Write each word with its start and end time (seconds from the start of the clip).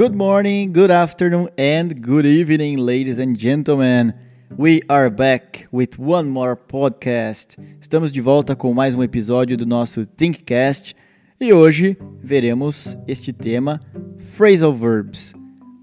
Good 0.00 0.16
morning, 0.16 0.72
good 0.72 0.90
afternoon, 0.90 1.50
and 1.58 2.00
good 2.00 2.24
evening, 2.24 2.78
ladies 2.78 3.18
and 3.18 3.36
gentlemen. 3.36 4.14
We 4.56 4.80
are 4.88 5.10
back 5.10 5.68
with 5.70 5.98
one 5.98 6.30
more 6.30 6.56
podcast. 6.56 7.58
Estamos 7.78 8.10
de 8.10 8.22
volta 8.22 8.56
com 8.56 8.72
mais 8.72 8.94
um 8.94 9.02
episódio 9.02 9.58
do 9.58 9.66
nosso 9.66 10.06
Thinkcast 10.06 10.96
e 11.38 11.52
hoje 11.52 11.98
veremos 12.18 12.96
este 13.06 13.30
tema 13.30 13.78
Phrasal 14.16 14.72
Verbs. 14.72 15.34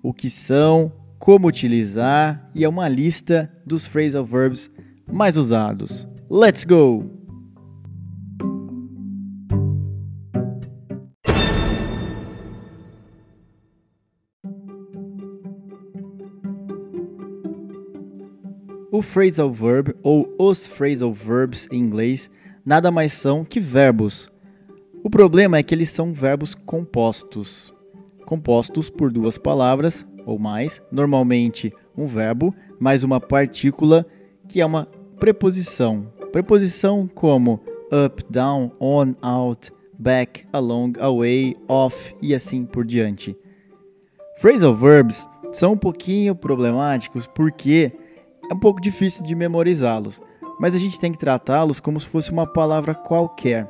O 0.01 0.11
que 0.11 0.31
são, 0.31 0.91
como 1.19 1.47
utilizar 1.47 2.49
e 2.55 2.63
é 2.63 2.67
uma 2.67 2.89
lista 2.89 3.51
dos 3.63 3.85
phrasal 3.85 4.25
verbs 4.25 4.71
mais 5.07 5.37
usados. 5.37 6.07
Let's 6.27 6.63
go! 6.63 7.16
O 18.97 19.01
phrasal 19.03 19.51
verb 19.51 19.93
ou 20.01 20.33
os 20.39 20.65
phrasal 20.65 21.13
verbs 21.13 21.67
em 21.71 21.77
inglês 21.77 22.31
nada 22.65 22.89
mais 22.89 23.13
são 23.13 23.45
que 23.45 23.59
verbos. 23.59 24.27
O 25.03 25.09
problema 25.09 25.59
é 25.59 25.61
que 25.61 25.75
eles 25.75 25.91
são 25.91 26.11
verbos 26.11 26.55
compostos, 26.55 27.71
compostos 28.25 28.89
por 28.89 29.11
duas 29.11 29.37
palavras 29.37 30.03
ou 30.25 30.39
mais, 30.39 30.81
normalmente 30.91 31.71
um 31.95 32.07
verbo 32.07 32.55
mais 32.79 33.03
uma 33.03 33.21
partícula 33.21 34.03
que 34.49 34.61
é 34.61 34.65
uma 34.65 34.87
preposição. 35.19 36.11
Preposição 36.31 37.07
como 37.07 37.61
up, 37.93 38.25
down, 38.31 38.71
on, 38.79 39.13
out, 39.21 39.71
back, 39.99 40.43
along, 40.51 40.93
away, 40.99 41.55
off 41.67 42.15
e 42.19 42.33
assim 42.33 42.65
por 42.65 42.83
diante. 42.83 43.37
Phrasal 44.41 44.73
verbs 44.73 45.29
são 45.51 45.73
um 45.73 45.77
pouquinho 45.77 46.33
problemáticos 46.33 47.27
porque 47.27 47.91
é 48.49 48.53
um 48.53 48.59
pouco 48.59 48.81
difícil 48.81 49.23
de 49.23 49.35
memorizá-los, 49.35 50.21
mas 50.59 50.75
a 50.75 50.79
gente 50.79 50.99
tem 50.99 51.11
que 51.11 51.17
tratá-los 51.17 51.79
como 51.79 51.99
se 51.99 52.07
fosse 52.07 52.31
uma 52.31 52.47
palavra 52.47 52.95
qualquer. 52.95 53.69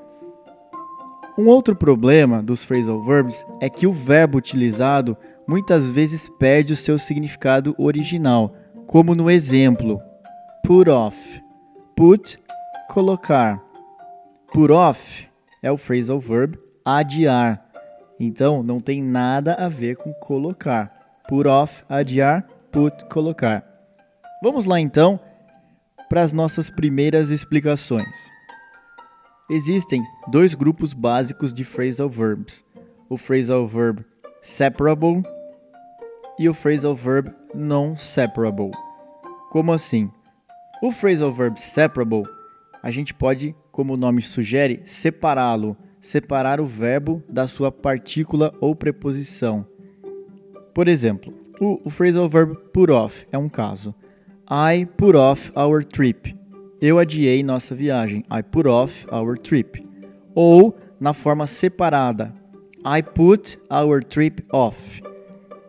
Um 1.38 1.48
outro 1.48 1.76
problema 1.76 2.42
dos 2.42 2.64
phrasal 2.64 3.04
verbs 3.04 3.46
é 3.62 3.70
que 3.70 3.86
o 3.86 3.92
verbo 3.92 4.38
utilizado 4.38 5.16
muitas 5.48 5.90
vezes 5.90 6.30
perde 6.40 6.74
o 6.74 6.78
seu 6.78 6.98
significado 6.98 7.76
original, 7.78 8.54
como 8.88 9.14
no 9.14 9.30
exemplo 9.30 10.02
put 10.68 10.90
off. 10.90 11.42
Put, 11.96 12.38
colocar. 12.90 13.64
Put 14.54 14.72
off 14.72 15.30
é 15.64 15.72
o 15.72 15.78
phrasal 15.78 16.20
verb 16.20 16.60
adiar. 16.84 17.64
Então 18.20 18.64
não 18.64 18.80
tem 18.80 19.02
nada 19.02 19.54
a 19.54 19.70
ver 19.70 19.96
com 19.96 20.14
colocar. 20.14 20.92
Put 21.30 21.48
off, 21.48 21.84
adiar, 21.88 22.46
put, 22.72 23.06
colocar. 23.06 23.67
Vamos 24.42 24.66
lá 24.66 24.80
então 24.80 25.20
para 26.08 26.22
as 26.22 26.32
nossas 26.32 26.70
primeiras 26.70 27.32
explicações. 27.32 28.30
Existem 29.50 30.04
dois 30.28 30.54
grupos 30.54 30.94
básicos 30.94 31.52
de 31.52 31.64
phrasal 31.64 32.08
verbs: 32.08 32.64
o 33.10 33.18
phrasal 33.18 33.68
verb 33.68 34.06
separable 34.42 35.24
e 36.38 36.48
o 36.48 36.54
phrasal 36.54 36.96
verb 36.96 37.34
non-separable. 37.56 38.72
Como 39.50 39.74
assim? 39.74 40.12
O 40.84 40.92
phrasal 40.92 41.32
verb 41.32 41.60
separable, 41.60 42.24
a 42.84 42.92
gente 42.92 43.16
pode, 43.16 43.56
como 43.72 43.96
o 43.96 43.98
nome 43.98 44.22
sugere, 44.22 44.82
separá-lo, 44.86 45.76
separar 46.00 46.62
o 46.62 46.66
verbo 46.66 47.24
da 47.28 47.48
sua 47.48 47.72
partícula 47.72 48.54
ou 48.62 48.76
preposição. 48.76 49.66
Por 50.76 50.88
exemplo, 50.88 51.34
o, 51.60 51.82
o 51.84 51.90
phrasal 51.90 52.30
verb 52.30 52.56
put 52.72 52.92
off 52.92 53.26
é 53.32 53.38
um 53.38 53.50
caso. 53.50 53.96
I 54.50 54.86
put 54.96 55.14
off 55.14 55.52
our 55.58 55.84
trip. 55.84 56.34
Eu 56.80 57.00
adiei 57.00 57.44
nossa 57.44 57.76
viagem. 57.76 58.24
I 58.32 58.42
put 58.42 58.66
off 58.66 59.06
our 59.12 59.38
trip. 59.38 59.86
Ou 60.34 60.74
na 60.98 61.14
forma 61.14 61.46
separada. 61.46 62.34
I 62.86 63.04
put 63.04 63.60
our 63.70 64.02
trip 64.02 64.46
off. 64.54 65.02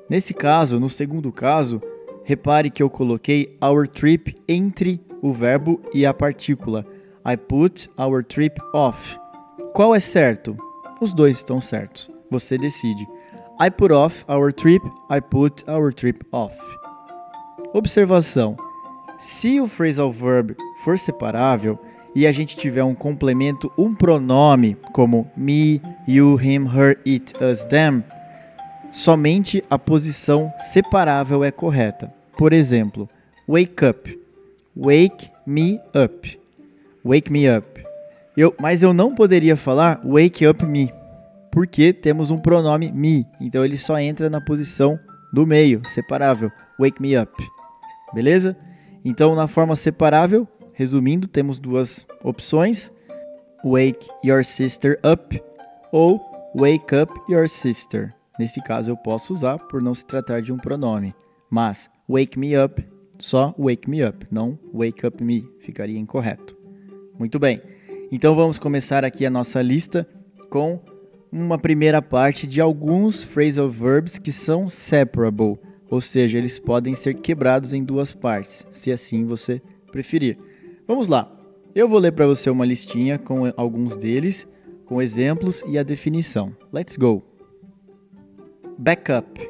Nesse 0.08 0.32
caso, 0.32 0.78
no 0.78 0.88
segundo 0.88 1.32
caso, 1.32 1.82
repare 2.22 2.70
que 2.70 2.80
eu 2.80 2.88
coloquei 2.88 3.58
our 3.60 3.88
trip 3.88 4.40
entre 4.48 5.00
o 5.20 5.32
verbo 5.32 5.82
e 5.92 6.06
a 6.06 6.14
partícula. 6.14 6.86
I 7.26 7.36
put 7.36 7.90
our 7.98 8.22
trip 8.22 8.60
off. 8.72 9.18
Qual 9.74 9.92
é 9.92 9.98
certo? 9.98 10.56
Os 11.00 11.12
dois 11.12 11.38
estão 11.38 11.60
certos. 11.60 12.12
Você 12.30 12.56
decide. 12.56 13.04
I 13.60 13.72
put 13.72 13.92
off 13.92 14.24
our 14.28 14.52
trip. 14.52 14.86
I 15.10 15.20
put 15.20 15.68
our 15.68 15.92
trip 15.92 16.24
off. 16.30 16.56
Observação. 17.74 18.56
Se 19.18 19.60
o 19.60 19.66
phrasal 19.66 20.12
verb 20.12 20.56
for 20.76 20.96
separável 20.96 21.76
e 22.14 22.24
a 22.24 22.30
gente 22.30 22.56
tiver 22.56 22.84
um 22.84 22.94
complemento, 22.94 23.70
um 23.76 23.92
pronome, 23.92 24.76
como 24.92 25.28
me, 25.36 25.82
you, 26.06 26.40
him, 26.40 26.66
her, 26.66 26.96
it, 27.04 27.34
us, 27.42 27.64
them, 27.64 28.04
somente 28.92 29.64
a 29.68 29.76
posição 29.76 30.52
separável 30.60 31.42
é 31.42 31.50
correta. 31.50 32.14
Por 32.36 32.52
exemplo, 32.52 33.08
wake 33.48 33.84
up. 33.84 34.20
Wake 34.76 35.30
me 35.44 35.80
up. 35.92 36.40
Wake 37.04 37.32
me 37.32 37.48
up. 37.48 37.84
Eu, 38.36 38.54
mas 38.60 38.84
eu 38.84 38.92
não 38.92 39.16
poderia 39.16 39.56
falar 39.56 40.00
wake 40.04 40.46
up 40.46 40.64
me, 40.64 40.92
porque 41.50 41.92
temos 41.92 42.30
um 42.30 42.38
pronome 42.38 42.92
me, 42.92 43.26
então 43.40 43.64
ele 43.64 43.76
só 43.76 43.98
entra 43.98 44.30
na 44.30 44.40
posição 44.40 44.96
do 45.32 45.44
meio, 45.44 45.82
separável. 45.88 46.52
Wake 46.78 47.02
me 47.02 47.18
up. 47.18 47.32
Beleza? 48.14 48.56
Então, 49.08 49.34
na 49.34 49.48
forma 49.48 49.74
separável, 49.74 50.46
resumindo, 50.74 51.26
temos 51.26 51.58
duas 51.58 52.06
opções: 52.22 52.92
Wake 53.64 54.06
your 54.22 54.44
sister 54.44 55.00
up 55.02 55.42
ou 55.90 56.20
Wake 56.54 56.94
up 56.94 57.10
your 57.26 57.48
sister. 57.48 58.12
Nesse 58.38 58.60
caso, 58.60 58.90
eu 58.90 58.96
posso 58.98 59.32
usar 59.32 59.58
por 59.58 59.80
não 59.80 59.94
se 59.94 60.04
tratar 60.04 60.42
de 60.42 60.52
um 60.52 60.58
pronome. 60.58 61.14
Mas 61.48 61.88
wake 62.06 62.38
me 62.38 62.54
up, 62.54 62.84
só 63.18 63.54
wake 63.58 63.88
me 63.88 64.04
up, 64.04 64.26
não 64.30 64.58
wake 64.74 65.06
up 65.06 65.24
me, 65.24 65.48
ficaria 65.60 65.98
incorreto. 65.98 66.54
Muito 67.18 67.38
bem. 67.38 67.62
Então 68.12 68.36
vamos 68.36 68.58
começar 68.58 69.06
aqui 69.06 69.24
a 69.24 69.30
nossa 69.30 69.62
lista 69.62 70.06
com 70.50 70.80
uma 71.32 71.58
primeira 71.58 72.02
parte 72.02 72.46
de 72.46 72.60
alguns 72.60 73.22
phrasal 73.22 73.70
verbs 73.70 74.18
que 74.18 74.32
são 74.32 74.68
separable 74.68 75.58
ou 75.90 76.00
seja, 76.00 76.38
eles 76.38 76.58
podem 76.58 76.94
ser 76.94 77.14
quebrados 77.14 77.72
em 77.72 77.82
duas 77.82 78.14
partes, 78.14 78.66
se 78.70 78.92
assim 78.92 79.24
você 79.24 79.62
preferir. 79.90 80.38
Vamos 80.86 81.08
lá. 81.08 81.30
Eu 81.74 81.88
vou 81.88 81.98
ler 81.98 82.12
para 82.12 82.26
você 82.26 82.50
uma 82.50 82.64
listinha 82.64 83.18
com 83.18 83.52
alguns 83.56 83.96
deles, 83.96 84.46
com 84.84 85.00
exemplos 85.00 85.62
e 85.66 85.78
a 85.78 85.82
definição. 85.82 86.54
Let's 86.72 86.96
go. 86.96 87.22
Backup. 88.78 89.40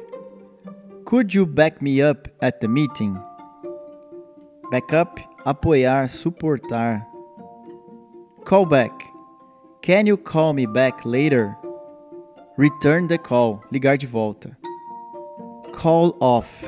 Could 1.05 1.35
you 1.35 1.45
back 1.45 1.83
me 1.83 2.01
up 2.03 2.29
at 2.41 2.59
the 2.59 2.67
meeting? 2.67 3.15
Backup, 4.71 5.21
apoiar, 5.45 6.07
suportar. 6.07 7.07
Callback. 8.45 8.93
Can 9.81 10.07
you 10.07 10.17
call 10.17 10.53
me 10.53 10.67
back 10.67 11.07
later? 11.07 11.55
Return 12.57 13.07
the 13.07 13.17
call, 13.17 13.61
ligar 13.71 13.97
de 13.97 14.05
volta. 14.05 14.57
Call 15.73 16.17
off. 16.19 16.65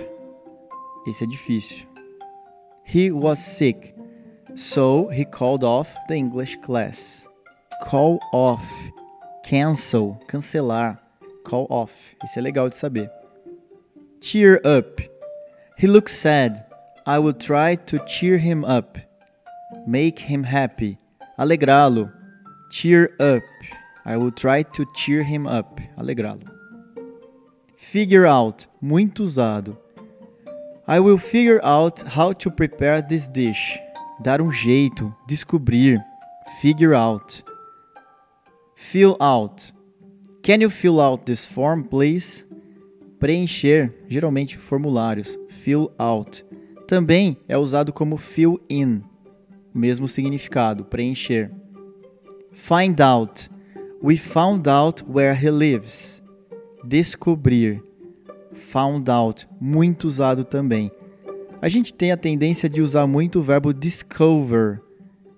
Esse 1.08 1.24
é 1.24 1.28
difícil. 1.28 1.88
He 2.84 3.12
was 3.12 3.40
sick, 3.40 3.96
so 4.56 5.08
he 5.08 5.26
called 5.26 5.64
off 5.64 5.96
the 6.08 6.16
English 6.16 6.58
class. 6.58 7.28
Call 7.84 8.20
off. 8.32 8.64
Cancel, 9.44 10.20
cancelar. 10.28 11.00
Call 11.44 11.68
off. 11.70 12.16
Esse 12.24 12.38
é 12.38 12.42
legal 12.42 12.70
de 12.70 12.76
saber. 12.76 13.10
Cheer 14.22 14.62
up. 14.64 15.02
He 15.78 15.88
looks 15.88 16.14
sad. 16.14 16.64
I 17.08 17.18
will 17.18 17.34
try 17.34 17.76
to 17.76 18.00
cheer 18.06 18.38
him 18.38 18.64
up. 18.64 18.98
Make 19.88 20.20
him 20.20 20.44
happy. 20.44 20.98
Alegrá-lo. 21.40 22.12
Cheer 22.70 23.16
up. 23.20 23.44
I 24.06 24.18
will 24.18 24.32
try 24.32 24.64
to 24.64 24.86
cheer 24.94 25.24
him 25.24 25.48
up. 25.48 25.80
Alegrá-lo. 25.98 26.51
Figure 27.82 28.26
out, 28.26 28.70
muito 28.80 29.22
usado. 29.22 29.76
I 30.88 31.00
will 31.00 31.18
figure 31.18 31.60
out 31.62 32.04
how 32.16 32.32
to 32.32 32.50
prepare 32.50 33.02
this 33.02 33.28
dish. 33.28 33.78
Dar 34.22 34.40
um 34.40 34.50
jeito, 34.50 35.14
descobrir. 35.28 36.00
Figure 36.62 36.94
out. 36.94 37.44
Fill 38.76 39.18
out. 39.20 39.74
Can 40.44 40.62
you 40.62 40.70
fill 40.70 41.02
out 41.02 41.26
this 41.26 41.46
form, 41.46 41.84
please? 41.84 42.46
Preencher, 43.20 43.92
geralmente 44.08 44.58
formulários. 44.58 45.38
Fill 45.50 45.92
out. 46.00 46.46
Também 46.88 47.36
é 47.46 47.58
usado 47.58 47.92
como 47.92 48.16
fill 48.16 48.62
in, 48.70 49.02
mesmo 49.74 50.08
significado, 50.08 50.86
preencher. 50.86 51.52
Find 52.54 53.02
out. 53.02 53.50
We 54.02 54.18
found 54.18 54.70
out 54.70 55.04
where 55.04 55.36
he 55.36 55.50
lives 55.50 56.21
descobrir. 56.84 57.84
Found 58.54 59.10
out, 59.10 59.48
muito 59.60 60.06
usado 60.06 60.44
também. 60.44 60.92
A 61.62 61.70
gente 61.70 61.94
tem 61.94 62.12
a 62.12 62.18
tendência 62.18 62.68
de 62.68 62.82
usar 62.82 63.06
muito 63.08 63.40
o 63.40 63.42
verbo 63.42 63.74
discover. 63.74 64.82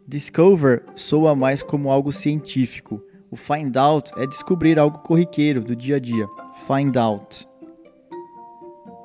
Discover 0.08 0.84
soa 0.96 1.36
mais 1.36 1.62
como 1.62 1.92
algo 1.92 2.12
científico. 2.12 3.02
O 3.30 3.36
find 3.36 3.76
out 3.78 4.12
é 4.18 4.28
descobrir 4.28 4.78
algo 4.80 5.00
corriqueiro 5.00 5.62
do 5.62 5.76
dia 5.76 5.98
a 5.98 6.00
dia. 6.00 6.28
Find 6.68 6.96
out. 6.98 7.48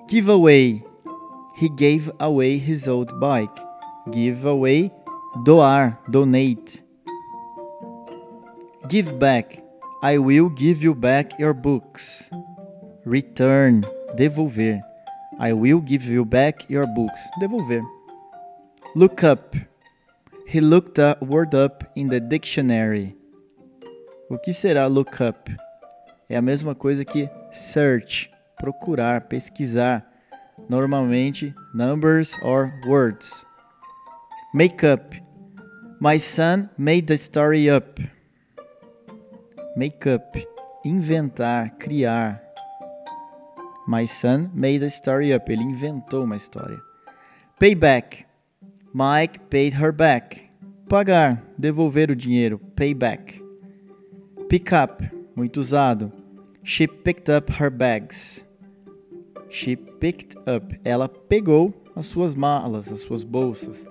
Give 0.08 0.30
away. 0.30 0.84
He 1.60 1.68
gave 1.68 2.12
away 2.18 2.56
his 2.56 2.86
old 2.86 3.12
bike. 3.18 3.60
Give 4.12 4.46
away, 4.46 4.90
doar, 5.44 6.00
donate. 6.08 6.84
Give 8.88 9.12
back. 9.14 9.67
I 10.00 10.18
will 10.18 10.48
give 10.48 10.80
you 10.80 10.94
back 10.94 11.40
your 11.40 11.52
books. 11.52 12.30
Return, 13.04 13.84
devolver. 14.14 14.80
I 15.40 15.52
will 15.52 15.80
give 15.80 16.04
you 16.04 16.24
back 16.24 16.70
your 16.70 16.86
books. 16.86 17.20
Devolver. 17.40 17.82
Look 18.94 19.24
up. 19.24 19.56
He 20.46 20.60
looked 20.60 20.98
a 20.98 21.18
word 21.20 21.52
up 21.52 21.82
in 21.96 22.08
the 22.08 22.20
dictionary. 22.20 23.16
O 24.30 24.38
que 24.38 24.52
será 24.52 24.86
look 24.86 25.20
up? 25.20 25.50
É 26.30 26.36
a 26.36 26.42
mesma 26.42 26.76
coisa 26.76 27.04
que 27.04 27.28
search, 27.50 28.30
procurar, 28.56 29.22
pesquisar. 29.22 30.06
Normalmente 30.68 31.52
numbers 31.74 32.36
or 32.44 32.72
words. 32.86 33.44
Make 34.54 34.86
up. 34.86 35.16
My 36.00 36.20
son 36.20 36.70
made 36.78 37.08
the 37.08 37.18
story 37.18 37.68
up. 37.68 37.98
Make 39.78 40.08
up. 40.08 40.36
Inventar, 40.84 41.70
criar. 41.78 42.42
My 43.86 44.08
son 44.08 44.50
made 44.52 44.84
a 44.84 44.88
story 44.90 45.32
up. 45.32 45.48
Ele 45.52 45.62
inventou 45.62 46.24
uma 46.24 46.36
história. 46.36 46.80
Payback. 47.60 48.24
Mike 48.92 49.38
paid 49.48 49.76
her 49.80 49.92
back. 49.92 50.50
Pagar, 50.88 51.44
devolver 51.56 52.10
o 52.10 52.16
dinheiro. 52.16 52.58
Payback. 52.74 53.40
Pick 54.48 54.72
up. 54.72 55.08
Muito 55.36 55.60
usado. 55.60 56.12
She 56.64 56.88
picked 56.88 57.30
up 57.30 57.52
her 57.62 57.70
bags. 57.70 58.44
She 59.48 59.76
picked 59.76 60.36
up. 60.38 60.76
Ela 60.84 61.08
pegou 61.08 61.72
as 61.94 62.06
suas 62.06 62.34
malas, 62.34 62.90
as 62.90 62.98
suas 62.98 63.22
bolsas. 63.22 63.86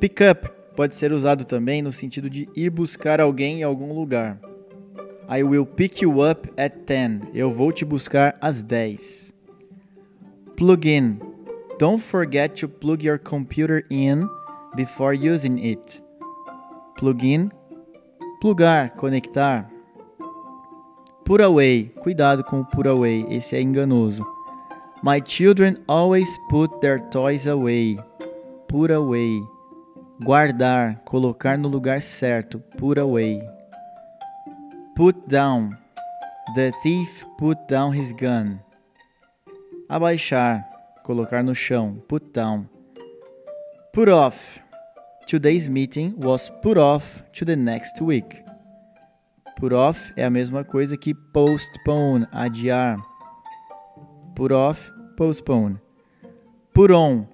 Pick 0.00 0.20
up 0.20 0.50
pode 0.74 0.96
ser 0.96 1.12
usado 1.12 1.44
também 1.44 1.80
no 1.80 1.92
sentido 1.92 2.28
de 2.28 2.48
ir 2.56 2.70
buscar 2.70 3.20
alguém 3.20 3.60
em 3.60 3.62
algum 3.62 3.92
lugar. 3.92 4.47
I 5.30 5.42
will 5.42 5.66
pick 5.66 6.00
you 6.00 6.22
up 6.22 6.48
at 6.56 6.86
10. 6.86 7.32
Eu 7.34 7.50
vou 7.50 7.70
te 7.70 7.84
buscar 7.84 8.38
às 8.40 8.62
10. 8.62 9.34
Plug 10.56 10.88
in. 10.88 11.18
Don't 11.78 12.00
forget 12.00 12.58
to 12.60 12.66
plug 12.66 13.04
your 13.04 13.18
computer 13.18 13.84
in 13.90 14.26
before 14.74 15.12
using 15.12 15.58
it. 15.58 16.02
Plug 16.96 17.22
in. 17.22 17.50
Plugar, 18.40 18.96
conectar. 18.96 19.70
Put 21.26 21.42
away. 21.42 21.92
Cuidado 22.00 22.42
com 22.42 22.60
o 22.60 22.64
put 22.64 22.88
away, 22.88 23.26
esse 23.28 23.54
é 23.54 23.60
enganoso. 23.60 24.24
My 25.02 25.20
children 25.22 25.76
always 25.86 26.38
put 26.48 26.80
their 26.80 26.98
toys 27.10 27.46
away. 27.46 27.98
Put 28.66 28.90
away. 28.90 29.42
Guardar, 30.24 31.02
colocar 31.04 31.58
no 31.58 31.68
lugar 31.68 32.00
certo. 32.00 32.58
Put 32.78 32.98
away. 32.98 33.57
Put 34.98 35.28
down. 35.28 35.78
The 36.56 36.72
thief 36.82 37.24
put 37.38 37.68
down 37.68 37.92
his 37.92 38.12
gun. 38.12 38.58
Abaixar, 39.88 40.64
colocar 41.04 41.40
no 41.40 41.54
chão. 41.54 42.02
Put 42.08 42.32
down. 42.32 42.68
Put 43.92 44.08
off. 44.08 44.58
Today's 45.24 45.70
meeting 45.70 46.18
was 46.18 46.50
put 46.62 46.76
off 46.76 47.22
to 47.34 47.44
the 47.44 47.54
next 47.54 48.02
week. 48.02 48.42
Put 49.56 49.72
off 49.72 50.12
é 50.16 50.24
a 50.24 50.30
mesma 50.30 50.64
coisa 50.64 50.96
que 50.96 51.14
postpone, 51.14 52.26
adiar. 52.32 52.98
Put 54.34 54.50
off, 54.50 54.90
postpone. 55.16 55.78
Put 56.74 56.90
on. 56.90 57.28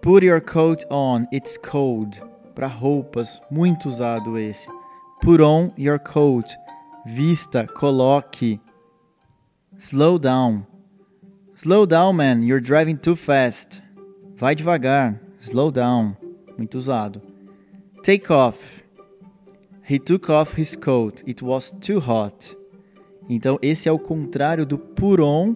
Put 0.00 0.22
your 0.22 0.40
coat 0.40 0.84
on, 0.88 1.26
it's 1.32 1.56
cold. 1.56 2.22
Para 2.54 2.68
roupas, 2.68 3.42
muito 3.50 3.88
usado 3.88 4.38
esse. 4.38 4.68
Put 5.20 5.40
on 5.40 5.72
your 5.76 5.98
coat. 5.98 6.56
Vista, 7.06 7.66
coloque. 7.66 8.58
Slow 9.78 10.18
down. 10.18 10.66
Slow 11.54 11.84
down, 11.84 12.14
man, 12.14 12.42
you're 12.42 12.62
driving 12.62 12.96
too 12.96 13.14
fast. 13.14 13.82
Vai 14.34 14.54
devagar. 14.54 15.20
Slow 15.38 15.70
down. 15.70 16.16
Muito 16.56 16.78
usado. 16.78 17.20
Take 18.02 18.32
off. 18.32 18.82
He 19.86 19.98
took 19.98 20.30
off 20.30 20.58
his 20.58 20.74
coat. 20.74 21.22
It 21.28 21.44
was 21.44 21.70
too 21.70 21.98
hot. 21.98 22.56
Então, 23.28 23.58
esse 23.60 23.86
é 23.86 23.92
o 23.92 23.98
contrário 23.98 24.64
do 24.64 24.78
put 24.78 25.20
on, 25.20 25.54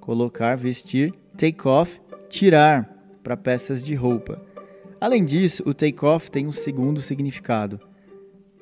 colocar, 0.00 0.56
vestir. 0.56 1.14
Take 1.36 1.66
off, 1.68 2.00
tirar, 2.28 2.90
para 3.22 3.36
peças 3.36 3.84
de 3.84 3.94
roupa. 3.94 4.42
Além 5.00 5.24
disso, 5.24 5.62
o 5.64 5.72
take 5.72 6.04
off 6.04 6.28
tem 6.28 6.46
um 6.46 6.52
segundo 6.52 7.00
significado, 7.00 7.80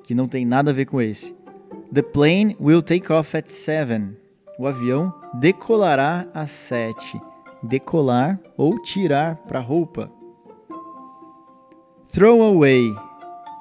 que 0.03 0.15
não 0.15 0.29
tem 0.29 0.45
nada 0.45 0.71
a 0.71 0.75
ver 0.75 0.85
com 0.85 1.01
esse. 1.01 1.35
The 1.95 2.03
plane 2.03 2.57
will 2.59 2.83
take 2.83 3.09
off 3.09 3.37
at 3.37 3.53
7. 3.53 4.17
O 4.59 4.67
avião 4.67 5.15
decolará 5.33 6.27
às 6.35 6.51
7. 6.51 7.21
Decolar 7.63 8.41
ou 8.57 8.83
tirar 8.83 9.37
para 9.47 9.61
roupa. 9.61 10.11
Throw 12.07 12.43
away. 12.43 12.93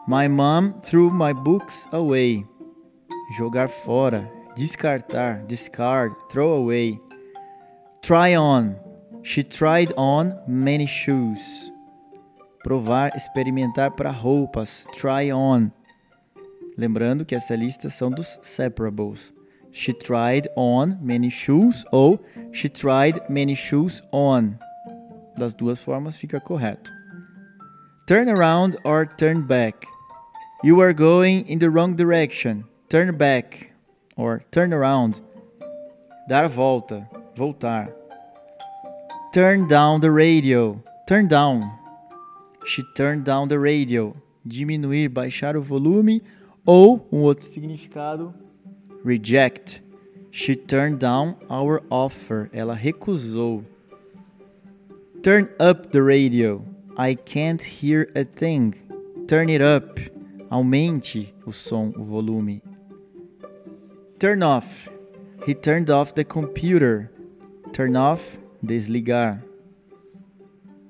My 0.08 0.28
mom 0.28 0.74
threw 0.82 1.12
my 1.12 1.32
books 1.32 1.88
away. 1.92 2.44
Jogar 3.38 3.70
fora, 3.70 4.28
descartar, 4.56 5.46
discard, 5.46 6.12
throw 6.32 6.56
away. 6.56 7.00
Try 8.02 8.36
on. 8.36 8.76
She 9.22 9.44
tried 9.44 9.94
on 9.96 10.34
many 10.48 10.88
shoes. 10.88 11.72
Provar, 12.64 13.12
experimentar 13.16 13.92
para 13.92 14.12
roupas. 14.12 14.88
Try 14.92 15.32
on. 15.32 15.72
Lembrando 16.78 17.26
que 17.26 17.36
essa 17.36 17.56
lista 17.56 17.90
são 17.90 18.10
dos 18.10 18.40
separables. 18.42 19.34
She 19.72 19.92
tried 19.92 20.48
on 20.56 20.98
many 21.02 21.30
shoes 21.30 21.84
ou 21.92 22.20
she 22.52 22.70
tried 22.70 23.20
many 23.30 23.56
shoes 23.56 24.02
on. 24.12 24.58
Das 25.36 25.54
duas 25.54 25.82
formas 25.82 26.16
fica 26.16 26.40
correto. 26.40 26.92
Turn 28.06 28.30
around 28.30 28.78
or 28.84 29.08
turn 29.18 29.44
back. 29.48 29.88
You 30.64 30.80
are 30.82 30.94
going 30.94 31.46
in 31.48 31.58
the 31.60 31.70
wrong 31.70 31.96
direction. 31.96 32.66
Turn 32.90 33.18
back 33.18 33.72
or 34.16 34.44
turn 34.52 34.74
around. 34.74 35.22
Dar 36.28 36.48
volta, 36.48 37.10
voltar. 37.36 37.92
Turn 39.34 39.68
down 39.68 40.02
the 40.02 40.12
radio. 40.12 40.80
Turn 41.08 41.28
down. 41.28 41.72
She 42.66 42.84
turned 42.96 43.26
down 43.26 43.48
the 43.48 43.58
radio. 43.58 44.16
Diminuir, 44.46 45.10
baixar 45.10 45.56
o 45.56 45.62
volume 45.62 46.22
ou 46.66 47.08
um 47.12 47.22
outro 47.22 47.46
significado, 47.46 48.34
reject. 49.04 49.84
She 50.32 50.56
turned 50.56 50.98
down 50.98 51.36
our 51.50 51.84
offer. 51.92 52.50
Ela 52.52 52.76
recusou. 52.76 53.64
Turn 55.22 55.48
up 55.60 55.92
the 55.92 56.02
radio. 56.02 56.66
I 56.98 57.16
can't 57.16 57.62
hear 57.62 58.10
a 58.16 58.24
thing. 58.24 58.74
Turn 59.28 59.50
it 59.50 59.62
up. 59.62 60.00
Aumente 60.50 61.34
o 61.46 61.52
som, 61.52 61.94
o 61.96 62.04
volume. 62.04 62.62
Turn 64.20 64.42
off. 64.42 64.90
He 65.46 65.54
turned 65.54 65.90
off 65.90 66.14
the 66.14 66.24
computer. 66.24 67.12
Turn 67.72 67.96
off, 67.96 68.38
desligar. 68.64 69.44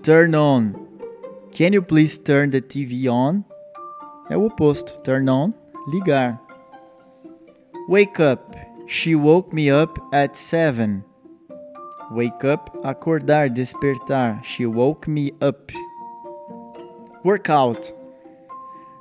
Turn 0.03 0.35
on. 0.35 0.75
Can 1.51 1.73
you 1.73 1.81
please 1.81 2.17
turn 2.17 2.49
the 2.51 2.61
TV 2.61 3.07
on? 3.07 3.43
É 4.29 4.37
o 4.37 4.45
oposto. 4.45 4.99
Turn 5.03 5.29
on, 5.29 5.53
ligar. 5.87 6.39
Wake 7.87 8.19
up. 8.19 8.55
She 8.87 9.15
woke 9.15 9.53
me 9.53 9.69
up 9.69 9.97
at 10.13 10.35
seven. 10.35 11.03
Wake 12.11 12.43
up, 12.43 12.69
acordar, 12.83 13.49
despertar. 13.49 14.43
She 14.43 14.65
woke 14.65 15.07
me 15.07 15.31
up. 15.41 15.71
Workout. 17.23 17.91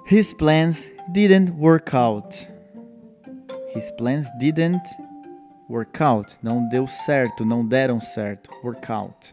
His 0.06 0.32
plans 0.32 0.90
didn't 1.12 1.50
work 1.56 1.94
out. 1.94 2.48
His 3.74 3.90
plans 3.98 4.30
didn't 4.38 4.86
work 5.68 6.00
out. 6.00 6.38
Não 6.42 6.68
deu 6.68 6.86
certo, 6.86 7.44
não 7.44 7.66
deram 7.66 8.00
certo. 8.00 8.50
Workout. 8.62 9.32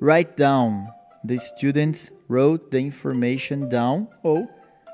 Write 0.00 0.36
down. 0.36 0.88
The 1.22 1.38
students 1.38 2.10
wrote 2.28 2.70
the 2.70 2.78
information 2.78 3.68
down 3.68 4.08
ou 4.22 4.48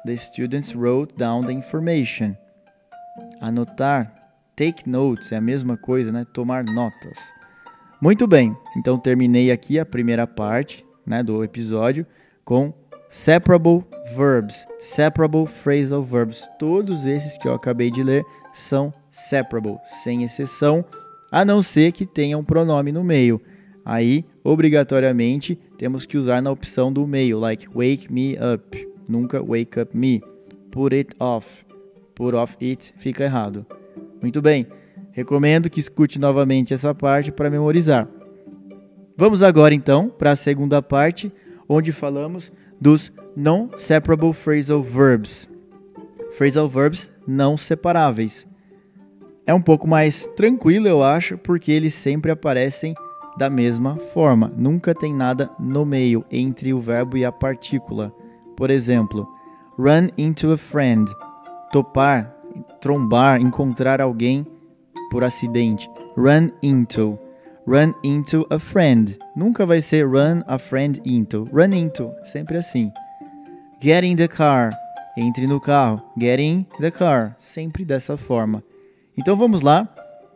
The 0.04 0.16
students 0.16 0.75
wrote 0.75 1.16
down 1.16 1.45
the 1.45 1.52
information. 1.52 2.37
Anotar, 3.40 4.12
take 4.57 4.88
notes, 4.88 5.30
é 5.33 5.37
a 5.37 5.40
mesma 5.40 5.76
coisa, 5.76 6.11
né? 6.11 6.26
Tomar 6.33 6.64
notas. 6.64 7.19
Muito 8.00 8.26
bem, 8.26 8.57
então 8.76 8.99
terminei 8.99 9.50
aqui 9.50 9.78
a 9.78 9.85
primeira 9.85 10.26
parte 10.26 10.87
né, 11.07 11.23
do 11.23 11.45
episódio 11.45 12.07
com 12.45 12.73
separable 13.11 13.85
verbs, 14.16 14.66
separable 14.78 15.47
phrasal 15.47 16.02
verbs. 16.02 16.49
Todos 16.59 17.04
esses 17.04 17.37
que 17.37 17.47
eu 17.47 17.52
acabei 17.52 17.90
de 17.90 18.02
ler 18.02 18.25
são 18.54 18.90
separable, 19.11 19.76
sem 19.85 20.23
exceção, 20.23 20.83
a 21.30 21.45
não 21.45 21.62
ser 21.62 21.92
que 21.92 22.07
tenha 22.07 22.38
um 22.38 22.45
pronome 22.45 22.90
no 22.90 23.04
meio. 23.04 23.38
Aí, 23.85 24.25
obrigatoriamente, 24.42 25.59
temos 25.76 26.07
que 26.07 26.16
usar 26.16 26.40
na 26.40 26.50
opção 26.50 26.90
do 26.92 27.07
meio, 27.07 27.38
like 27.38 27.69
wake 27.69 28.11
me 28.11 28.37
up, 28.37 28.89
nunca 29.11 29.43
wake 29.43 29.81
up 29.81 29.97
me. 29.97 30.23
Put 30.71 30.95
it 30.95 31.14
off, 31.19 31.64
put 32.14 32.35
off 32.35 32.57
it 32.62 32.95
fica 32.97 33.25
errado. 33.25 33.67
Muito 34.23 34.40
bem, 34.40 34.67
recomendo 35.12 35.69
que 35.69 35.81
escute 35.81 36.19
novamente 36.19 36.73
essa 36.73 36.95
parte 36.95 37.33
para 37.33 37.50
memorizar. 37.50 38.09
Vamos 39.17 39.43
agora 39.43 39.75
então 39.75 40.09
para 40.09 40.31
a 40.31 40.37
segunda 40.37 40.81
parte, 40.81 41.33
onde 41.69 41.93
falamos 41.93 42.52
dos 42.81 43.12
non-separable 43.37 44.33
phrasal 44.33 44.83
verbs. 44.83 45.49
Phrasal 46.31 46.69
verbs 46.69 47.12
não 47.26 47.57
separáveis. 47.57 48.49
É 49.47 49.52
um 49.52 49.61
pouco 49.61 49.88
mais 49.88 50.26
tranquilo, 50.37 50.87
eu 50.87 51.02
acho, 51.02 51.37
porque 51.37 51.73
eles 51.73 51.95
sempre 51.95 52.31
aparecem 52.31 52.95
da 53.37 53.50
mesma 53.50 53.97
forma. 53.97 54.52
Nunca 54.57 54.95
tem 54.95 55.14
nada 55.14 55.50
no 55.59 55.85
meio 55.85 56.25
entre 56.31 56.73
o 56.73 56.79
verbo 56.79 57.17
e 57.17 57.25
a 57.25 57.33
partícula. 57.33 58.14
Por 58.61 58.71
exemplo, 58.71 59.26
run 59.79 60.11
into 60.19 60.52
a 60.52 60.57
friend. 60.59 61.11
Topar, 61.73 62.31
trombar, 62.79 63.40
encontrar 63.40 64.02
alguém 64.02 64.47
por 65.11 65.25
acidente. 65.25 65.88
Run 66.14 66.50
into 66.62 67.19
run 67.67 67.95
into 68.02 68.47
a 68.50 68.59
friend. 68.59 69.19
Nunca 69.35 69.64
vai 69.64 69.81
ser 69.81 70.07
run 70.07 70.43
a 70.47 70.59
friend 70.59 71.00
into. 71.07 71.45
Run 71.52 71.73
into, 71.73 72.12
sempre 72.25 72.59
assim. 72.59 72.93
Get 73.81 74.05
in 74.05 74.17
the 74.17 74.29
car. 74.29 74.73
Entre 75.17 75.47
no 75.47 75.59
carro. 75.59 76.02
Get 76.19 76.38
in 76.38 76.67
the 76.81 76.90
car. 76.90 77.35
Sempre 77.38 77.85
dessa 77.85 78.17
forma. 78.17 78.62
Então 79.17 79.37
vamos 79.37 79.62
lá. 79.62 79.88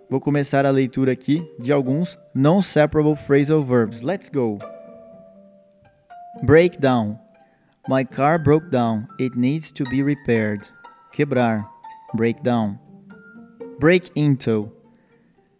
Vou 0.08 0.20
começar 0.20 0.64
a 0.64 0.70
leitura 0.70 1.12
aqui 1.12 1.46
de 1.58 1.72
alguns 1.72 2.18
non-separable 2.34 3.16
phrasal 3.16 3.62
verbs. 3.62 4.00
Let's 4.00 4.30
go. 4.30 4.58
Break 6.42 6.80
down. 6.80 7.23
My 7.86 8.02
car 8.02 8.38
broke 8.38 8.70
down. 8.70 9.08
It 9.18 9.36
needs 9.36 9.70
to 9.72 9.84
be 9.84 10.02
repaired. 10.02 10.68
Quebrar. 11.12 11.68
Break 12.14 12.42
down. 12.42 12.78
Break 13.78 14.10
into. 14.14 14.72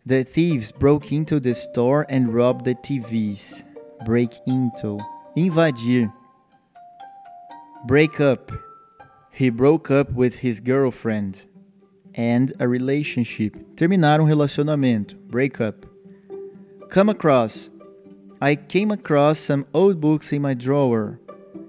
The 0.07 0.25
thieves 0.25 0.73
broke 0.73 1.13
into 1.13 1.39
the 1.39 1.55
store 1.55 2.07
and 2.09 2.33
robbed 2.33 2.65
the 2.65 2.77
TVs. 2.77 3.65
Break 4.07 4.33
into. 4.47 4.99
Invadir. 5.37 6.13
Break 7.87 8.21
up. 8.21 8.51
He 9.31 9.51
broke 9.51 9.91
up 9.91 10.11
with 10.13 10.37
his 10.37 10.61
girlfriend. 10.61 11.43
End 12.15 12.55
a 12.59 12.67
relationship. 12.67 13.77
Terminar 13.77 14.21
um 14.21 14.29
relacionamento. 14.29 15.15
Break 15.29 15.61
up. 15.61 15.85
Come 16.89 17.11
across. 17.11 17.69
I 18.41 18.55
came 18.57 18.91
across 18.91 19.39
some 19.39 19.67
old 19.75 20.01
books 20.01 20.33
in 20.33 20.41
my 20.41 20.55
drawer. 20.55 21.19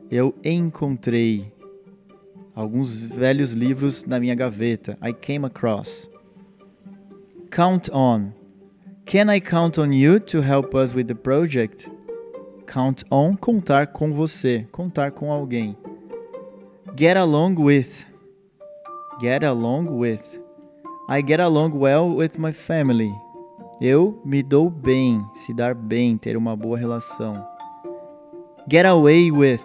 Eu 0.10 0.36
encontrei 0.44 1.52
alguns 2.54 3.04
velhos 3.04 3.52
livros 3.52 4.06
na 4.06 4.20
minha 4.20 4.36
gaveta. 4.36 4.98
I 5.04 5.14
came 5.14 5.46
across. 5.46 6.10
Count 7.50 7.90
on. 7.92 8.32
Can 9.06 9.34
I 9.34 9.40
count 9.40 9.80
on 9.80 9.92
you 9.92 10.20
to 10.20 10.42
help 10.42 10.76
us 10.76 10.94
with 10.94 11.06
the 11.06 11.16
project? 11.16 11.90
Count 12.66 13.04
on, 13.12 13.36
contar 13.36 13.88
com 13.88 14.14
você, 14.14 14.68
contar 14.72 15.12
com 15.12 15.32
alguém. 15.32 15.78
Get 16.98 17.18
along 17.18 17.56
with. 17.60 18.06
Get 19.20 19.44
along 19.44 19.90
with. 19.92 20.40
I 21.08 21.22
get 21.22 21.40
along 21.40 21.78
well 21.78 22.16
with 22.16 22.40
my 22.40 22.52
family. 22.52 23.12
Eu 23.80 24.20
me 24.26 24.42
dou 24.42 24.70
bem, 24.70 25.24
se 25.34 25.54
dar 25.54 25.76
bem, 25.76 26.18
ter 26.18 26.36
uma 26.36 26.56
boa 26.56 26.78
relação. 26.78 27.46
Get 28.70 28.86
away 28.86 29.32
with. 29.32 29.62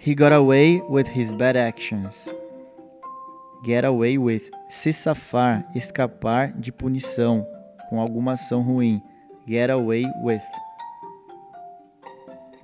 He 0.00 0.14
got 0.14 0.32
away 0.32 0.80
with 0.88 1.08
his 1.08 1.32
bad 1.32 1.56
actions. 1.56 2.28
Get 3.64 3.84
away 3.84 4.16
with, 4.16 4.48
se 4.68 4.92
safar, 4.92 5.64
escapar 5.74 6.52
de 6.52 6.70
punição 6.70 7.44
com 7.90 7.98
alguma 7.98 8.34
ação 8.34 8.62
ruim. 8.62 9.02
Get 9.46 9.70
away 9.70 10.04
with. 10.22 10.44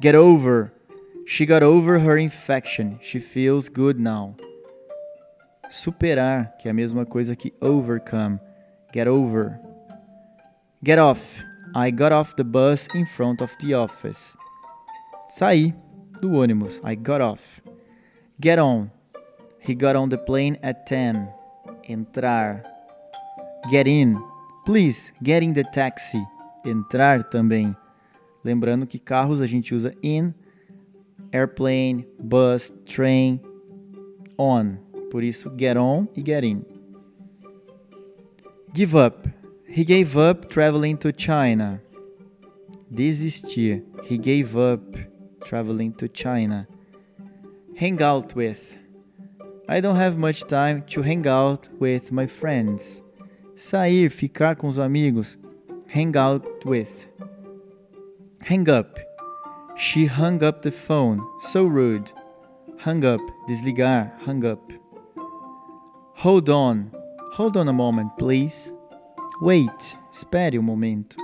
Get 0.01 0.15
over. 0.15 0.73
She 1.27 1.45
got 1.45 1.65
over 1.65 1.99
her 1.99 2.17
infection. 2.17 2.99
She 3.03 3.19
feels 3.19 3.69
good 3.69 3.99
now. 3.99 4.37
Superar, 5.69 6.55
que 6.59 6.69
é 6.69 6.71
a 6.71 6.75
mesma 6.75 7.05
coisa 7.05 7.35
que 7.35 7.53
overcome. 7.61 8.39
Get 8.93 9.09
over. 9.09 9.59
Get 10.85 11.01
off. 11.01 11.43
I 11.75 11.91
got 11.91 12.13
off 12.13 12.37
the 12.37 12.45
bus 12.45 12.87
in 12.95 13.07
front 13.07 13.43
of 13.43 13.51
the 13.59 13.75
office. 13.75 14.37
Saí 15.29 15.75
do 16.21 16.33
ônibus. 16.33 16.81
I 16.85 16.95
got 16.95 17.21
off. 17.21 17.61
Get 18.41 18.59
on. 18.59 18.91
He 19.61 19.75
got 19.75 19.97
on 19.97 20.09
the 20.09 20.19
plane 20.19 20.59
at 20.63 20.87
10. 20.87 21.29
Entrar. 21.89 22.63
Get 23.71 23.87
in. 23.87 24.19
Please, 24.65 25.13
get 25.23 25.43
in 25.43 25.53
the 25.53 25.65
taxi. 25.65 26.23
Entrar 26.65 27.23
também. 27.25 27.77
Lembrando 28.45 28.87
que 28.87 28.99
carros 28.99 29.41
a 29.41 29.47
gente 29.47 29.75
usa 29.75 29.95
in, 30.03 30.35
airplane, 31.33 32.07
bus, 32.19 32.71
train, 32.85 33.41
on. 34.37 34.79
Por 35.11 35.23
isso, 35.23 35.51
get 35.51 35.79
on 35.79 36.09
e 36.15 36.23
get 36.23 36.45
in. 36.45 36.65
Give 38.75 38.97
up. 38.97 39.29
He 39.67 39.85
gave 39.85 40.17
up 40.19 40.49
traveling 40.49 40.97
to 40.99 41.13
China. 41.13 41.81
Desistir. 42.91 43.83
He 44.05 44.19
gave 44.19 44.57
up 44.57 44.97
traveling 45.45 45.93
to 45.95 46.09
China. 46.09 46.67
Hang 47.77 48.03
out 48.03 48.35
with. 48.35 48.79
I 49.69 49.81
don't 49.81 49.97
have 49.97 50.19
much 50.19 50.43
time 50.47 50.83
to 50.89 51.03
hang 51.03 51.27
out 51.27 51.69
with 51.79 52.13
my 52.13 52.27
friends. 52.27 53.03
Sair, 53.55 54.11
ficar 54.11 54.57
com 54.57 54.69
os 54.69 54.79
amigos. 54.79 55.37
Hang 55.89 56.17
out 56.17 56.65
with. 56.65 57.07
Hang 58.41 58.69
up. 58.69 58.99
She 59.77 60.07
hung 60.07 60.43
up 60.43 60.63
the 60.63 60.71
phone. 60.71 61.21
So 61.41 61.65
rude. 61.65 62.13
Hung 62.79 63.05
up. 63.05 63.21
Desligar. 63.49 64.13
Hung 64.21 64.45
up. 64.45 64.73
Hold 66.17 66.51
on. 66.51 66.91
Hold 67.33 67.57
on 67.57 67.69
a 67.69 67.73
moment, 67.73 68.17
please. 68.19 68.75
Wait. 69.41 69.99
Espere 70.13 70.59
um 70.59 70.65
momento. 70.65 71.17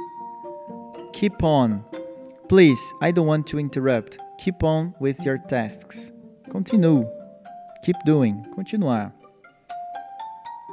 Keep 1.12 1.42
on. 1.42 1.84
Please, 2.50 2.92
I 3.00 3.12
don't 3.12 3.28
want 3.28 3.46
to 3.46 3.60
interrupt. 3.60 4.18
Keep 4.40 4.64
on 4.64 4.92
with 4.98 5.24
your 5.24 5.38
tasks. 5.38 6.10
Continue. 6.50 7.08
Keep 7.84 7.94
doing. 8.04 8.44
Continuar. 8.56 9.12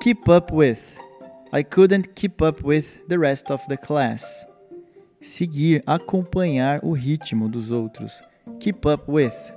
Keep 0.01 0.27
up 0.27 0.51
with. 0.51 0.97
I 1.53 1.61
couldn't 1.61 2.15
keep 2.15 2.41
up 2.41 2.63
with 2.63 3.07
the 3.07 3.19
rest 3.19 3.51
of 3.51 3.61
the 3.69 3.77
class. 3.77 4.47
Seguir, 5.21 5.83
acompanhar 5.85 6.79
o 6.81 6.95
ritmo 6.95 7.47
dos 7.47 7.69
outros. 7.69 8.23
Keep 8.59 8.87
up 8.87 9.07
with. 9.07 9.51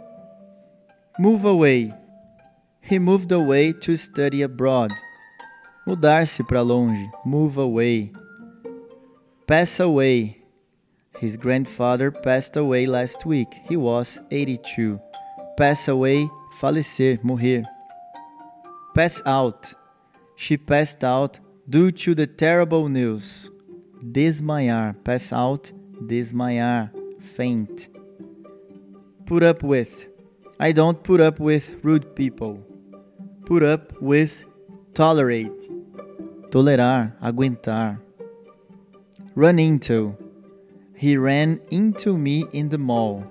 Move 1.19 1.47
away. 1.47 1.95
He 2.83 2.99
moved 2.99 3.33
away 3.33 3.73
to 3.73 3.97
study 3.97 4.43
abroad. 4.43 4.93
Mudar-se 5.87 6.43
para 6.43 6.63
longe. 6.63 7.09
Move 7.25 7.57
away. 7.57 8.13
Pass 9.47 9.81
away. 9.81 10.40
His 11.21 11.37
grandfather 11.37 12.11
passed 12.11 12.57
away 12.57 12.87
last 12.87 13.27
week. 13.27 13.53
He 13.69 13.77
was 13.77 14.23
82. 14.31 14.99
Pass 15.59 15.87
away 15.87 16.31
falecer, 16.59 17.23
morrer. 17.23 17.65
Pass 18.95 19.21
out. 19.27 19.75
She 20.35 20.57
passed 20.57 21.05
out 21.05 21.39
due 21.69 21.91
to 21.93 22.15
the 22.15 22.27
terrible 22.27 22.89
news. 22.89 23.51
Desmaiar. 24.03 24.97
Pass 25.05 25.31
out. 25.31 25.71
Desmaiar. 26.07 26.91
Faint. 27.21 27.91
Put 29.27 29.43
up 29.43 29.63
with. 29.63 30.09
I 30.59 30.73
don't 30.73 31.03
put 31.03 31.21
up 31.21 31.39
with 31.39 31.77
rude 31.83 32.17
people. 32.17 32.65
Put 33.45 33.63
up 33.63 33.93
with. 34.01 34.45
Tolerate. 34.95 35.69
Tolerar. 36.49 37.13
Aguentar. 37.21 38.01
Run 39.35 39.59
into. 39.59 40.17
He 41.01 41.17
ran 41.17 41.61
into 41.71 42.19
me 42.19 42.47
in 42.53 42.69
the 42.69 42.77
mall. 42.77 43.25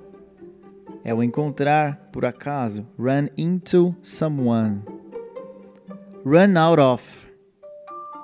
é 1.03 1.13
o 1.13 1.21
encontrar 1.21 2.09
por 2.11 2.25
acaso, 2.25 2.83
run 2.97 3.29
into 3.37 3.95
someone. 4.01 4.81
Run 6.25 6.57
out 6.57 6.79
of. 6.79 7.29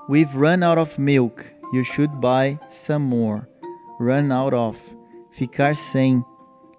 We've 0.09 0.35
run 0.35 0.63
out 0.63 0.79
of 0.79 0.97
milk. 0.97 1.45
You 1.71 1.83
should 1.83 2.19
buy 2.19 2.57
some 2.67 3.05
more. 3.05 3.47
run 3.99 4.31
out 4.31 4.55
of, 4.55 4.77
ficar 5.31 5.75
sem, 5.75 6.25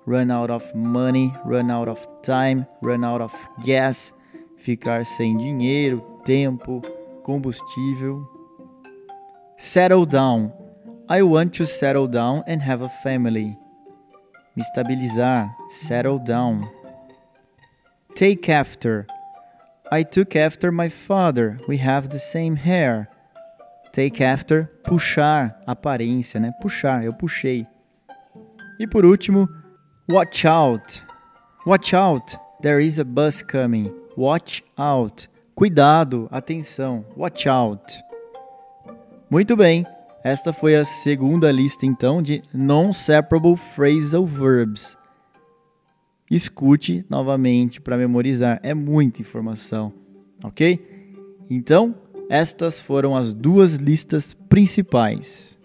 run 0.04 0.32
out 0.32 0.50
of 0.50 0.74
money, 0.74 1.32
run 1.44 1.70
out 1.70 1.88
of 1.88 2.04
time, 2.22 2.66
run 2.82 3.04
out 3.04 3.20
of 3.20 3.32
gas, 3.62 4.12
ficar 4.56 5.04
sem 5.04 5.36
dinheiro, 5.36 6.00
tempo, 6.24 6.82
combustível. 7.24 8.26
Settle 9.56 10.04
down. 10.04 10.65
I 11.08 11.22
want 11.22 11.54
to 11.54 11.66
settle 11.66 12.08
down 12.08 12.42
and 12.48 12.60
have 12.62 12.82
a 12.82 12.88
family. 12.88 13.56
Me 14.56 14.62
estabilizar, 14.62 15.54
settle 15.68 16.18
down. 16.18 16.68
Take 18.16 18.48
after. 18.48 19.06
I 19.92 20.02
took 20.02 20.34
after 20.34 20.72
my 20.72 20.88
father. 20.88 21.60
We 21.68 21.76
have 21.76 22.08
the 22.08 22.18
same 22.18 22.56
hair. 22.56 23.08
Take 23.92 24.20
after, 24.20 24.64
puxar, 24.82 25.56
aparência, 25.64 26.40
né? 26.40 26.52
Puxar, 26.60 27.04
eu 27.04 27.12
puxei. 27.12 27.66
E 28.80 28.86
por 28.86 29.04
último, 29.04 29.48
watch 30.08 30.44
out. 30.44 31.04
Watch 31.64 31.94
out, 31.94 32.36
there 32.62 32.80
is 32.80 32.98
a 32.98 33.04
bus 33.04 33.42
coming. 33.42 33.92
Watch 34.16 34.64
out. 34.76 35.28
Cuidado, 35.54 36.28
atenção. 36.32 37.04
Watch 37.16 37.48
out. 37.48 38.02
Muito 39.30 39.56
bem. 39.56 39.86
Esta 40.26 40.52
foi 40.52 40.74
a 40.74 40.84
segunda 40.84 41.52
lista 41.52 41.86
então 41.86 42.20
de 42.20 42.42
non-separable 42.52 43.56
phrasal 43.56 44.26
verbs. 44.26 44.98
Escute 46.28 47.06
novamente 47.08 47.80
para 47.80 47.96
memorizar, 47.96 48.58
é 48.64 48.74
muita 48.74 49.22
informação, 49.22 49.92
ok? 50.42 50.80
Então, 51.48 51.94
estas 52.28 52.80
foram 52.80 53.14
as 53.14 53.32
duas 53.32 53.74
listas 53.74 54.36
principais. 54.48 55.56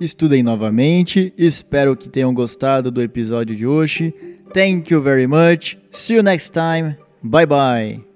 Estudem 0.00 0.40
novamente, 0.40 1.34
espero 1.36 1.96
que 1.96 2.08
tenham 2.08 2.32
gostado 2.32 2.92
do 2.92 3.02
episódio 3.02 3.56
de 3.56 3.66
hoje. 3.66 4.14
Thank 4.54 4.92
you 4.92 5.02
very 5.02 5.26
much. 5.26 5.76
See 5.90 6.14
you 6.14 6.22
next 6.22 6.52
time. 6.52 6.96
Bye 7.24 7.46
bye. 7.46 8.07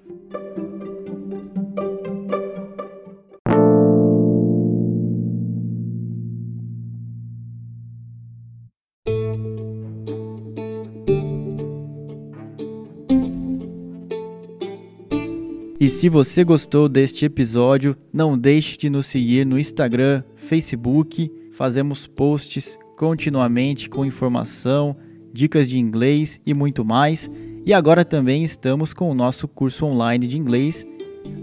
Se 15.93 16.09
você 16.09 16.43
gostou 16.43 16.89
deste 16.89 17.23
episódio, 17.23 17.95
não 18.11 18.35
deixe 18.37 18.75
de 18.77 18.89
nos 18.89 19.05
seguir 19.05 19.45
no 19.45 19.59
Instagram, 19.59 20.23
Facebook. 20.35 21.31
Fazemos 21.51 22.07
posts 22.07 22.79
continuamente 22.97 23.87
com 23.87 24.03
informação, 24.03 24.97
dicas 25.31 25.69
de 25.69 25.77
inglês 25.77 26.41
e 26.45 26.53
muito 26.53 26.83
mais. 26.83 27.29
E 27.63 27.71
agora 27.71 28.03
também 28.03 28.43
estamos 28.43 28.91
com 28.91 29.09
o 29.09 29.13
nosso 29.13 29.47
curso 29.47 29.85
online 29.85 30.25
de 30.25 30.37
inglês. 30.37 30.83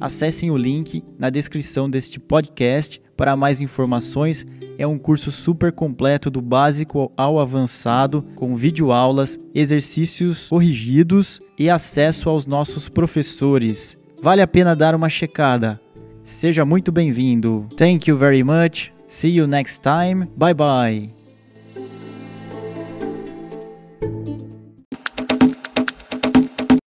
Acessem 0.01 0.51
o 0.51 0.57
link 0.57 1.03
na 1.17 1.31
descrição 1.31 1.89
deste 1.89 2.19
podcast 2.19 3.01
para 3.17 3.37
mais 3.37 3.61
informações. 3.61 4.45
É 4.77 4.87
um 4.87 4.99
curso 4.99 5.31
super 5.31 5.71
completo 5.71 6.29
do 6.29 6.43
básico 6.43 7.13
ao 7.17 7.39
avançado, 7.39 8.23
com 8.35 8.57
videoaulas, 8.57 9.39
exercícios 9.55 10.49
corrigidos 10.49 11.41
e 11.57 11.71
acesso 11.71 12.29
aos 12.29 12.47
nossos 12.47 12.89
professores. 12.89 14.00
Vale 14.23 14.43
a 14.43 14.47
pena 14.47 14.77
dar 14.77 14.95
uma 14.95 15.09
checada. 15.09 15.81
Seja 16.23 16.65
muito 16.65 16.93
bem-vindo. 16.93 17.67
Thank 17.77 18.09
you 18.09 18.17
very 18.17 18.43
much. 18.43 18.93
See 19.09 19.31
you 19.31 19.47
next 19.47 19.83
time. 19.83 20.29
Bye 20.37 20.55
bye. 20.55 21.20